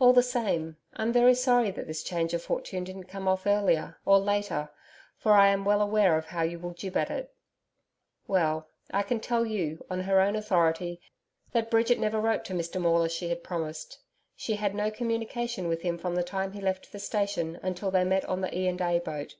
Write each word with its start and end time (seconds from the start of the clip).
All 0.00 0.12
the 0.12 0.20
same, 0.20 0.78
I'm 0.94 1.12
very 1.12 1.32
sorry 1.32 1.70
that 1.70 1.86
this 1.86 2.02
change 2.02 2.34
of 2.34 2.42
fortune 2.42 2.82
didn't 2.82 3.04
come 3.04 3.28
off 3.28 3.46
earlier 3.46 4.00
or 4.04 4.18
later, 4.18 4.68
for 5.16 5.34
I 5.34 5.46
am 5.46 5.64
well 5.64 5.80
aware 5.80 6.18
of 6.18 6.24
how 6.26 6.42
you 6.42 6.58
will 6.58 6.72
jib 6.74 6.96
at 6.96 7.08
it. 7.08 7.32
Well, 8.26 8.68
I 8.90 9.04
can 9.04 9.20
tell 9.20 9.46
you, 9.46 9.86
on 9.88 10.00
her 10.00 10.20
own 10.20 10.34
authority, 10.34 11.00
that 11.52 11.70
Bridget 11.70 12.00
never 12.00 12.20
wrote 12.20 12.44
to 12.46 12.52
Mr 12.52 12.80
Maule 12.80 13.04
as 13.04 13.12
she 13.12 13.28
had 13.28 13.44
promised. 13.44 14.00
She 14.34 14.56
had 14.56 14.74
no 14.74 14.90
communication 14.90 15.68
with 15.68 15.82
him 15.82 15.98
from 15.98 16.16
the 16.16 16.24
time 16.24 16.50
he 16.50 16.60
left 16.60 16.90
the 16.90 16.98
station 16.98 17.60
until 17.62 17.92
they 17.92 18.02
met 18.02 18.24
on 18.24 18.40
the 18.40 18.52
E. 18.52 18.66
and 18.66 18.80
A. 18.80 18.98
boat. 18.98 19.36